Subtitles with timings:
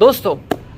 [0.00, 0.34] दोस्तों,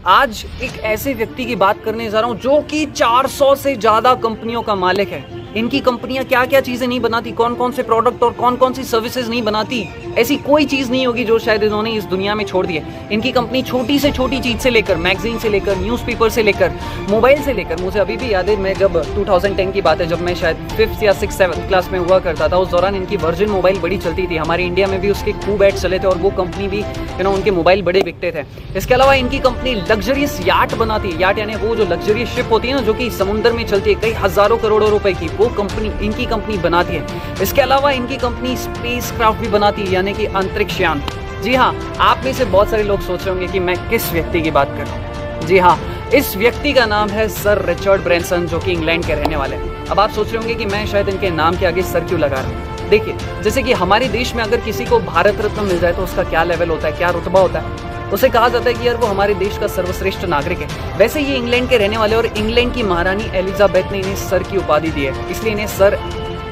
[0.07, 4.15] आज एक ऐसे व्यक्ति की बात करने जा रहा हूँ जो कि 400 से ज़्यादा
[4.15, 5.21] कंपनियों का मालिक है।
[5.57, 8.85] इनकी कंपनियाँ क्या क्या चीज़ें नहीं बनाती कौन कौन से प्रोडक्ट और कौन कौन सी
[8.85, 9.83] सर्विसेज़ नहीं बनाती,
[10.19, 13.33] ऐसी कोई चीज़ नहीं होगी जो शायद इन्होंने इस दुनिया में छोड़ दी है। इनकी
[13.33, 16.73] कंपनी छोटी से छोटी चीज़ से लेकर मैगजीन से लेकर न्यूज़पेपर से लेकर
[17.11, 20.21] मोबाइल से लेकर, मुझे अभी भी याद है, मैं जब 2010 की बात है, जब
[20.21, 23.51] मैं शायद फिफ्थ या सिक्स सेवन्थ क्लास में हुआ करता था, उस दौरान इनकी वर्जिन
[23.51, 26.31] मोबाइल बड़ी चलती थी। हमारे इंडिया में भी उसके खूब एड चले थे और वो
[26.39, 28.45] कंपनी भी यू नो उनके मोबाइल बड़े बिकते थे।
[28.79, 32.69] इसके अलावा इनकी कंपनी लग्जरियस याट बनाती है। याट यानी वो जो लग्जरियस शिप होती
[32.69, 35.89] है ना, जो कि समुद्र में चलती है, कई हज़ारों करोड़ों रुपए की वो कंपनी,
[36.07, 40.27] इनकी कंपनी बनाती है। इसके अलावा इनकी कंपनी स्पेस क्राफ्ट भी बनाती है, यानी कि
[40.27, 41.03] अंतरिक्ष यान।
[41.43, 44.43] जी हाँ आप में से बहुत सारे लोग सोच रहे होंगे कि मैं किस व्यक्ति
[44.43, 45.79] की बात कर रहा हूँ। जी हाँ
[46.15, 49.87] इस व्यक्ति का नाम है सर रिचर्ड ब्रेंसन, जो कि इंग्लैंड के रहने वाले हैं।
[49.87, 52.41] अब आप सोच रहे होंगे कि मैं शायद इनके नाम के आगे सर क्यों लगा
[52.41, 52.89] रहा हूँ?
[52.89, 56.23] देखिए, जैसे कि हमारे देश में अगर किसी को भारत रत्न मिल जाए तो उसका
[56.23, 57.92] क्या लेवल होता है, क्या रुतबा होता है?
[58.13, 61.37] उसे कहा जाता है कि यार वो हमारे देश का सर्वश्रेष्ठ नागरिक है। वैसे ये
[61.37, 65.05] इंग्लैंड के रहने वाले और इंग्लैंड की महारानी एलिजाबेथ ने इन्हें सर की उपाधि दी
[65.05, 65.99] है। इसलिए इन्हें सर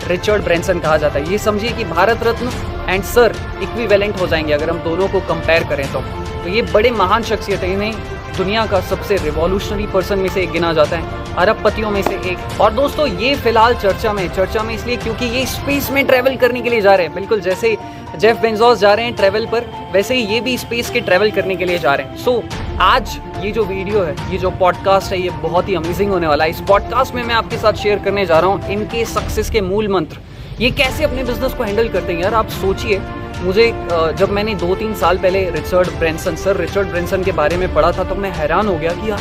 [0.09, 2.51] रिचर्ड ब्रैंसन कहा जाता है। ये समझिए कि Bharat Ratna
[2.89, 6.01] and sir equivalent हो जाएँगे अगर हम दोनों को कंपेयर करें तो।
[6.43, 7.93] तो ये बड़े महान शख्सियत है। इन्हें
[8.37, 12.61] दुनिया का सबसे रिवॉल्यूशनरी पर्सन में से एक गिना जाता है। अरबपतियों में से एक।
[12.61, 16.61] और दोस्तों ये फ़िलहाल चर्चा में चर्चा में इसलिए क्योंकि ये स्पेस में ट्रेवल करने
[16.61, 17.77] के लिए जा रहे हैं। बिल्कुल जैसे
[18.19, 21.57] जेफ बेंजोस जा रहे हैं ट्रेवल पर वैसे ही ये भी स्पेस के ट्रेवल करने
[21.57, 25.13] के लिए जा रहे हैं। सो so, आज ये जो वीडियो है ये जो पॉडकास्ट
[25.13, 27.99] है ये बहुत ही अमेजिंग होने वाला है। इस पॉडकास्ट में मैं आपके साथ शेयर
[27.99, 30.19] करने जा रहा हूँ इनके सक्सेस के मूल मंत्र।
[30.61, 33.01] ये कैसे अपने बिज़नेस को हैंडल करते हैं यार आप सोचिए।
[33.43, 33.71] मुझे
[34.19, 37.93] जब मैंने दो तीन साल पहले Richard Branson sir Richard Branson के बारे में पढ़ा
[37.93, 39.21] था तो मैं हैरान हो गया कि यार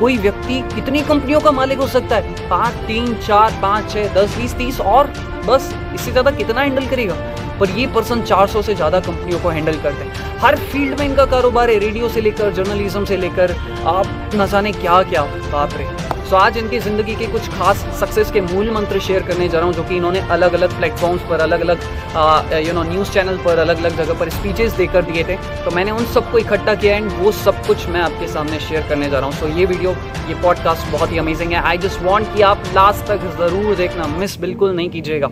[0.00, 2.48] कोई व्यक्ति कितनी कंपनियों का मालिक हो सकता है?
[2.48, 5.12] पाँच, तीन, चार, पाँच छः दस, बीस, तीस और
[5.46, 7.14] बस, इससे ज़्यादा कितना हैंडल करेगा?
[7.60, 11.26] पर ये पर्सन 400 से ज़्यादा कंपनियों को हैंडल करते हैं। हर फ़ील्ड में इनका
[11.26, 13.54] कारोबार है रेडियो से लेकर जर्नलिज्म से लेकर,
[13.86, 15.22] आप न जाने क्या क्या
[15.52, 15.86] बाप रे।
[16.24, 19.66] सो आज इनकी ज़िंदगी के कुछ खास सक्सेस के मूल मंत्र शेयर करने जा रहा
[19.66, 23.58] हूँ, जो कि इन्होंने अलग अलग प्लेटफॉर्म्स पर अलग अलग यू नो न्यूज़ चैनल पर
[23.58, 27.10] अलग अलग जगह पर स्पीचेस देकर दिए थे। तो मैंने उन सबको इकट्ठा किया एंड
[27.18, 29.90] वो सब कुछ मैं आपके सामने शेयर करने जा रहा हूँ। सो ये वीडियो
[30.28, 34.06] ये पॉडकास्ट बहुत ही अमेजिंग है। आई जस्ट वॉन्ट कि आप लास्ट तक ज़रूर देखना।
[34.18, 35.28] मिस बिल्कुल नहीं कीजिएगा।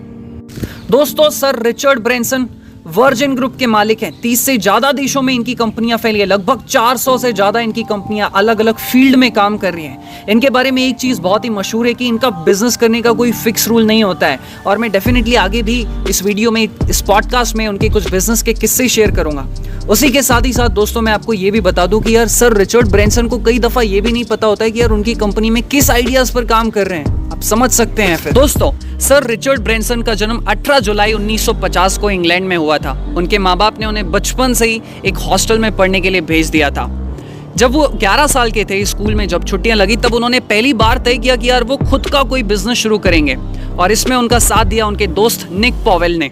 [0.91, 2.49] दोस्तों sir Richard Branson
[2.87, 6.63] Virgin group के मालिक हैं। तीस से ज़्यादा देशों में इनकी कंपनियाँ फैली है। लगभग
[6.63, 10.71] 400 से ज़्यादा इनकी कंपनियाँ अलग अलग फ़ील्ड में काम कर रही हैं। इनके बारे
[10.71, 13.87] में एक चीज़ बहुत ही मशहूर है कि इनका बिज़नेस करने का कोई फिक्स रूल
[13.87, 17.89] नहीं होता है। और मैं डेफिनेटली आगे भी इस वीडियो में, इस पॉडकास्ट में उनके
[17.89, 19.47] कुछ बिज़नेस के किस्से शेयर करूँगा।
[19.89, 22.57] उसी के साथ ही साथ दोस्तों, मैं आपको ये भी बता दूँ कि यार सर
[22.57, 25.51] रिचर्ड ब्रेंसन को कई दफ़ा ये भी नहीं पता होता है कि यार उनकी कंपनी
[25.51, 29.27] में किस आइडियाज़ पर काम कर रहे हैं। आप समझ सकते हैं फिर। दोस्तों, सर
[29.27, 33.81] रिचर्ड ब्रेंसन का जन्म 18 जुलाई 1950 को इंग्लैंड में हुआ था। उनके माँ बाप
[33.81, 37.17] ने उन्हें बचपन से ही एक हॉस्टल में पढ़ने के लिए भेज दिया था।
[37.57, 40.99] जब वो 11 साल के थे, स्कूल में जब छुट्टियाँ लगी, तब उन्होंने पहली बार
[40.99, 43.37] तय किया कि यार, वो खुद का कोई बिज़नेस शुरू करेंगे।
[43.79, 46.31] और इसमें उनका साथ दिया उनके दोस्त निक पॉवेल ने।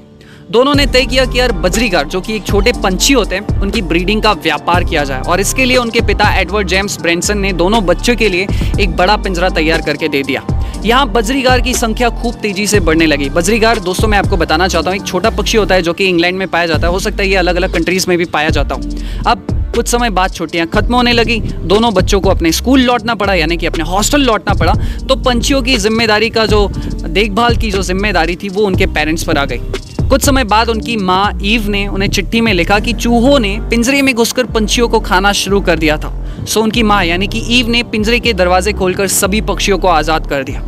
[0.50, 3.82] दोनों ने तय किया कि यार बजरीगार जो कि एक छोटे पंछी होते हैं, उनकी
[3.82, 7.86] ब्रीडिंग का व्यापार किया जाए। और इसके लिए उनके पिता एडवर्ड जेम्स ब्रेंसन ने दोनों
[7.86, 8.46] बच्चों के लिए
[8.80, 10.42] एक बड़ा पिंजरा तैयार करके दे दिया।
[10.84, 14.90] यहाँ बजरीगार की संख्या खूब तेज़ी से बढ़ने लगी। बजरीगार, दोस्तों, मैं आपको बताना चाहता
[14.90, 17.22] हूँ, एक छोटा पक्षी होता है जो कि इंग्लैंड में पाया जाता है। हो सकता
[17.22, 20.66] है ये अलग अलग कंट्रीज़ में भी पाया जाता हूँ। अब कुछ समय बाद छुट्टियाँ
[20.66, 24.54] खत्म होने लगी। दोनों बच्चों को अपने स्कूल लौटना पड़ा, यानी कि अपने हॉस्टल लौटना
[24.54, 24.74] पड़ा।
[25.08, 26.66] तो पंछियों की ज़िम्मेदारी का जो,
[26.98, 29.60] देखभाल की जो ज़िम्मेदारी थी, वो उनके पेरेंट्स पर आ गई।
[30.08, 34.02] कुछ समय बाद उनकी माँ ईव ने उन्हें चिट्ठी में लिखा कि चूहों ने पिंजरे
[34.02, 36.12] में घुसकर पंछियों को खाना शुरू कर दिया था।
[36.44, 40.26] सो उनकी माँ, यानी कि ईव ने पिंजरे के दरवाजे खोलकर सभी पक्षियों को आज़ाद
[40.26, 40.60] कर दिया।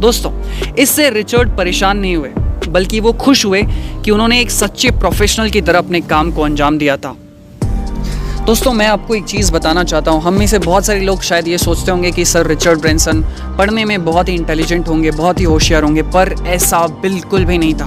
[0.00, 0.32] दोस्तों,
[0.74, 2.32] इससे रिचर्ड परेशान नहीं हुए,
[2.68, 3.62] बल्कि वो खुश हुए
[4.04, 7.16] कि उन्होंने एक सच्चे प्रोफेशनल की तरह अपने काम को अंजाम दिया था।
[8.48, 11.48] दोस्तों, मैं आपको एक चीज़ बताना चाहता हूँ। हम में से बहुत सारे लोग शायद
[11.48, 13.20] ये सोचते होंगे कि सर रिचर्ड ब्रेंसन
[13.58, 17.74] पढ़ने में बहुत ही इंटेलिजेंट होंगे, बहुत ही होशियार होंगे, पर ऐसा बिल्कुल भी नहीं
[17.74, 17.86] था।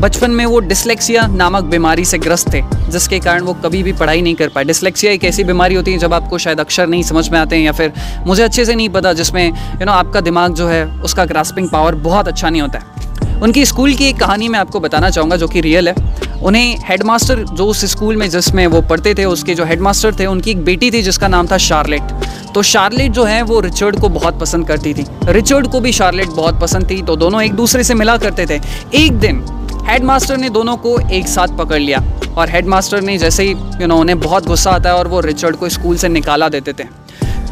[0.00, 4.22] बचपन में वो डिसलेक्सिया नामक बीमारी से ग्रस्त थे, जिसके कारण वो कभी भी पढ़ाई
[4.22, 7.28] नहीं कर पाए। डिसलेक्सिया एक ऐसी बीमारी होती है जब आपको शायद अक्षर नहीं समझ
[7.28, 7.92] में आते हैं या फिर
[8.26, 11.94] मुझे अच्छे से नहीं पता, जिसमें यू नो आपका दिमाग जो है, उसका ग्रास्पिंग पावर
[12.08, 12.96] बहुत अच्छा नहीं होता है।
[13.42, 15.94] उनकी स्कूल की एक कहानी मैं आपको बताना चाहूँगा जो कि रियल है।
[16.42, 20.50] उन्हें हेडमास्टर जो उस स्कूल में जिसमें वो पढ़ते थे, उसके जो हेडमास्टर थे, उनकी
[20.50, 22.12] एक बेटी थी जिसका नाम था शार्लेट
[22.54, 26.28] तो शार्लेट जो है वो रिचर्ड को बहुत पसंद करती थी। रिचर्ड को भी शार्लेट
[26.28, 28.60] बहुत पसंद थी तो दोनों एक दूसरे से मिला करते थे।
[28.96, 29.44] एक दिन
[29.88, 32.02] हेडमास्टर ने दोनों को एक साथ पकड़ लिया
[32.36, 35.56] और हेडमास्टर ने जैसे ही यू नो उन्हें बहुत गुस्सा आता है और वो रिचर्ड
[35.56, 36.84] को स्कूल से निकाला देते थे।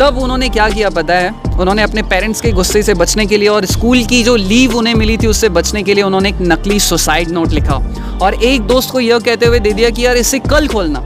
[0.01, 1.31] तब उन्होंने क्या किया पता है?
[1.61, 4.95] उन्होंने अपने पेरेंट्स के गुस्से से बचने के लिए और स्कूल की जो लीव उन्हें
[4.95, 7.75] मिली थी उससे बचने के लिए उन्होंने एक नकली सुसाइड नोट लिखा।
[8.23, 11.03] और एक दोस्त को यह कहते हुए दे दिया कि यार इसे कल खोलना।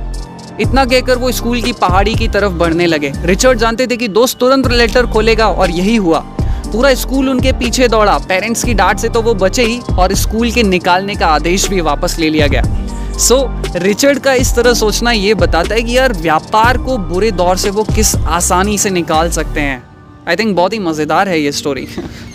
[0.61, 4.39] इतना कहकर वो स्कूल की पहाड़ी की तरफ़ बढ़ने लगे। रिचर्ड जानते थे कि दोस्त
[4.39, 6.19] तुरंत लेटर खोलेगा और यही हुआ।
[6.73, 10.51] पूरा स्कूल उनके पीछे दौड़ा। पेरेंट्स की डांट से तो वो बचे ही और स्कूल
[10.51, 12.63] के निकालने का आदेश भी वापस ले लिया गया।
[13.21, 17.31] सो so, रिचर्ड का इस तरह सोचना ये बताता है कि यार व्यापार को बुरे
[17.31, 19.83] दौर से वो किस आसानी से निकाल सकते हैं।
[20.29, 21.87] आई थिंक बहुत ही मज़ेदार है ये स्टोरी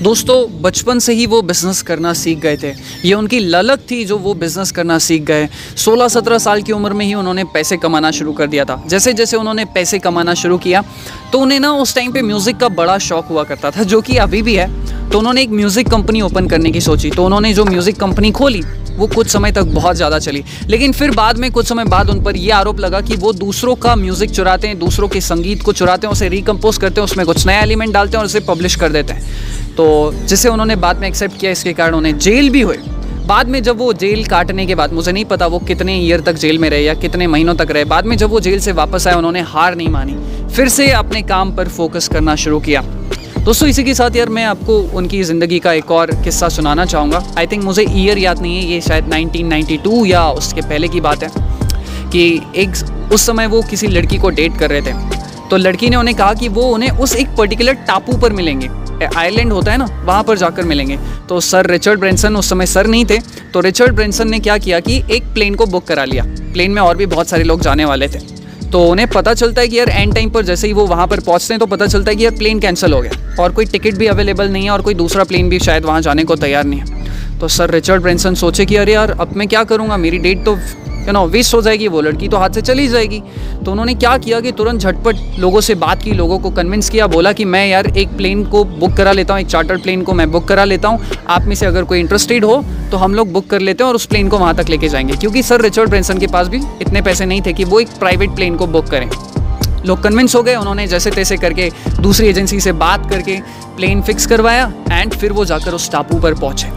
[0.06, 2.74] दोस्तों, बचपन से ही वो बिज़नेस करना सीख गए थे।
[3.06, 5.48] ये उनकी ललक थी जो वो बिज़नेस करना सीख गए।
[5.78, 9.38] 16-17 साल की उम्र में ही उन्होंने पैसे कमाना शुरू कर दिया था। जैसे जैसे
[9.38, 10.84] उन्होंने पैसे कमाना शुरू किया
[11.32, 14.18] तो उन्हें ना उस टाइम पे म्यूज़िक का बड़ा शौक हुआ करता था, जो कि
[14.18, 14.70] अभी भी है।
[15.10, 18.62] तो उन्होंने एक म्यूज़िक कंपनी ओपन करने की सोची। तो उन्होंने जो म्यूज़िक कंपनी खोली,
[18.98, 22.24] वो कुछ समय तक बहुत ज़्यादा चली। लेकिन फिर बाद में, कुछ समय बाद उन
[22.24, 25.74] पर यह आरोप लगा कि वो दूसरों का म्यूज़िक चुराते हैं, दूसरों के संगीत को
[25.74, 28.76] चुराते हैं, उसे रिकम्पोज करते हैं, उसमें कुछ नया एलिमेंट डालते हैं और उसे पब्लिश
[28.76, 32.62] कर देते हैं। तो जिसे उन्होंने बाद में एक्सेप्ट किया, इसके कारण उन्हें जेल भी
[32.62, 32.78] हुए
[33.28, 36.34] बाद में जब वो जेल काटने के बाद, मुझे नहीं पता वो कितने ईयर तक
[36.36, 39.08] जेल में रहे या कितने महीनों तक रहे, बाद में जब वो जेल से वापस
[39.08, 40.16] आए, उन्होंने हार नहीं मानी।
[40.56, 42.82] फिर से अपने काम पर फोकस करना शुरू किया।
[43.40, 47.24] दोस्तों, इसी के साथ यार मैं आपको उनकी ज़िंदगी का एक और किस्सा सुनाना चाहूँगा।
[47.38, 51.24] आई थिंक मुझे ईयर याद नहीं है, ये शायद 1992 या उसके पहले की बात
[51.24, 51.30] है
[52.12, 54.94] कि एक उस समय वो किसी लड़की को डेट कर रहे थे।
[55.50, 58.70] तो लड़की ने उन्हें कहा कि वो उन्हें उस एक पर्टिकुलर टापू पर मिलेंगे।
[59.04, 60.98] आइलैंड होता है ना, वहाँ पर जाकर मिलेंगे।
[61.30, 63.18] तो सर रिचर्ड ब्रेंसन उस समय सर नहीं थे।
[63.54, 66.82] तो रिचर्ड ब्रेंसन ने क्या किया कि एक प्लेन को बुक करा लिया। प्लेन में
[66.82, 68.20] और भी बहुत सारे लोग जाने वाले थे।
[68.66, 71.20] तो उन्हें पता चलता है कि यार एंड टाइम पर जैसे ही वो वहाँ पर
[71.20, 73.96] पहुँचते हैं तो पता चलता है कि यार प्लेन कैंसिल हो गया। और कोई टिकट
[73.96, 76.80] भी अवेलेबल नहीं है और कोई दूसरा प्लेन भी शायद वहाँ जाने को तैयार नहीं
[76.80, 79.98] है। तो सर रिचर्ड ब्रेंसन सोचे कि अरे यार, अब मैं क्या करूँगा?
[79.98, 80.58] मेरी डेट तो
[81.08, 83.22] यू नो वेस्ट हो जाएगी, वो लड़की तो हाथ से चली जाएगी।
[83.66, 87.08] तो उन्होंने क्या किया कि तुरंत झटपट लोगों से बात की, लोगों को कन्विंस किया,
[87.08, 90.14] बोला कि मैं यार एक प्लेन को बुक करा लेता हूँ, एक चार्टर प्लेन को
[90.14, 91.00] मैं बुक करा लेता हूँ।
[91.30, 93.96] आप में से अगर कोई इंटरेस्टेड हो तो हम लोग बुक कर लेते हैं और
[93.96, 97.02] उस प्लेन को वहाँ तक लेके जाएँगे। क्योंकि सर रिचर्ड ब्रेंसन के पास भी इतने
[97.02, 99.10] पैसे नहीं थे कि वो एक प्राइवेट प्लेन को बुक करें।
[99.86, 101.70] लोग कन्विंस हो गए, उन्होंने जैसे तैसे करके
[102.02, 103.38] दूसरी एजेंसी से बात करके
[103.76, 106.68] प्लेन फिक्स करवाया एंड फिर वो जाकर उस टापू पर पहुँचे।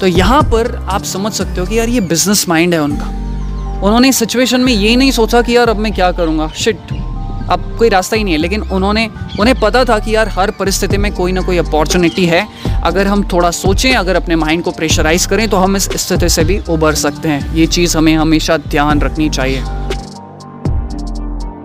[0.00, 3.23] तो यहाँ पर आप समझ सकते हो कि यार ये बिज़नेस माइंड है उनका।
[3.84, 6.48] उन्होंने इस सिचुएशन में ये नहीं सोचा कि यार अब मैं क्या करूँगा?
[6.56, 6.78] शिट
[7.50, 9.08] अब कोई रास्ता ही नहीं है। लेकिन उन्होंने
[9.40, 12.46] उन्हें पता था कि यार हर परिस्थिति में कोई ना कोई अपॉर्चुनिटी है।
[12.84, 16.44] अगर हम थोड़ा सोचें अगर अपने माइंड को प्रेशराइज करें तो हम इस स्थिति से
[16.44, 19.62] भी उबर सकते हैं। ये चीज़ हमें हमेशा ध्यान रखनी चाहिए।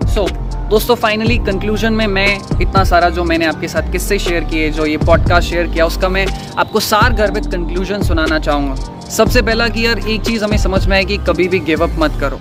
[0.06, 0.32] सो so,
[0.70, 4.86] दोस्तों फाइनली कंक्लूजन में मैं इतना सारा जो मैंने आपके साथ किस्से शेयर किए जो
[4.86, 6.26] ये पॉडकास्ट शेयर किया उसका मैं
[6.58, 10.96] आपको सार गर्भित कंक्लूजन सुनाना चाहूँगा। सबसे पहला कि यार, एक चीज़ हमें समझ में
[10.96, 12.38] आए कि कभी भी गिव अप मत करो।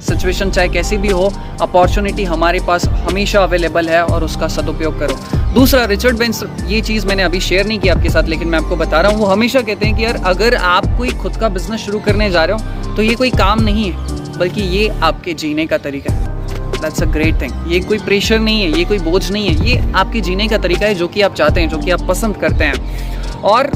[0.00, 1.30] सिचुएशन चाहे कैसी भी हो
[1.62, 5.16] अपॉर्चुनिटी हमारे पास हमेशा अवेलेबल है और उसका सदुपयोग करो।
[5.54, 8.76] दूसरा रिचर्ड बेंस ये चीज़ मैंने अभी शेयर नहीं की आपके साथ, लेकिन मैं आपको
[8.76, 11.80] बता रहा हूँ, वो हमेशा कहते हैं कि यार, अगर आप कोई खुद का बिज़नेस
[11.80, 15.66] शुरू करने जा रहे हो तो ये कोई काम नहीं है, बल्कि ये आपके जीने
[15.66, 16.30] का तरीका है।
[16.72, 19.92] दैट्स अ ग्रेट थिंग ये कोई प्रेशर नहीं है, ये कोई बोझ नहीं है, ये
[19.94, 22.64] आपके जीने का तरीका है जो कि आप चाहते हैं, जो कि आप पसंद करते
[22.64, 23.70] हैं। और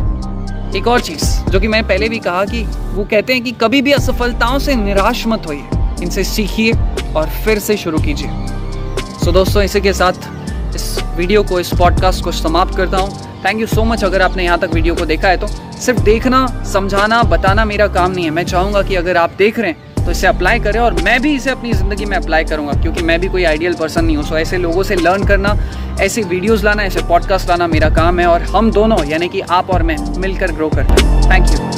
[0.76, 2.62] एक और चीज़ जो कि मैंने पहले भी कहा कि
[2.94, 6.72] वो कहते हैं कि कभी भी असफलताओं से निराश मत होइए। इनसे सीखिए
[7.16, 11.70] और फिर से शुरू कीजिए। सो so, दोस्तों इसी के साथ इस वीडियो को इस
[11.74, 15.06] पॉडकास्ट को समाप्त करता हूँ। थैंक यू सो मच अगर आपने यहाँ तक वीडियो को
[15.06, 15.46] देखा है तो।
[15.80, 19.70] सिर्फ़ देखना समझाना बताना मेरा काम नहीं है। मैं चाहूँगा कि अगर आप देख रहे
[19.70, 23.02] हैं तो इसे अप्लाई करें और मैं भी इसे अपनी ज़िंदगी में अप्लाई करूँगा, क्योंकि
[23.02, 25.56] मैं भी कोई आइडियल पर्सन नहीं हूँ। सो ऐसे लोगों से लर्न करना,
[26.00, 29.70] ऐसे वीडियोज़ लाना, ऐसे पॉडकास्ट लाना मेरा काम है और हम दोनों, यानी कि आप
[29.70, 31.75] और मैं मिलकर ग्रो करते हैं। Thank you